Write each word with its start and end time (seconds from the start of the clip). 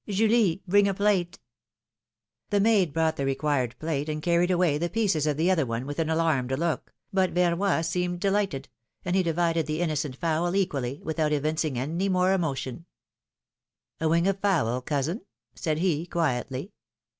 Julie, 0.09 0.63
bring 0.67 0.87
a 0.87 0.95
plate 0.95 1.37
The 2.49 2.59
maid 2.59 2.91
brought 2.91 3.17
the 3.17 3.25
required 3.27 3.75
plate 3.77 4.09
and 4.09 4.19
carried 4.19 4.49
away 4.49 4.79
the 4.79 4.89
pieces 4.89 5.27
of 5.27 5.37
the 5.37 5.51
other 5.51 5.63
one 5.63 5.85
with 5.85 5.99
an 5.99 6.09
alarmed 6.09 6.51
look, 6.57 6.91
but 7.13 7.35
Verroy 7.35 7.83
seemed 7.85 8.19
delighted, 8.19 8.67
and 9.05 9.15
he 9.15 9.21
divided 9.21 9.67
the 9.67 9.79
innocent 9.79 10.15
fowl 10.15 10.55
equally, 10.55 10.99
without 11.03 11.31
evincing 11.31 11.77
any 11.77 12.09
more 12.09 12.33
emotion, 12.33 12.87
wing 14.01 14.25
of 14.27 14.39
fowl, 14.39 14.81
cousin 14.81 15.21
said 15.53 15.77
he, 15.77 16.07
quietly. 16.07 16.71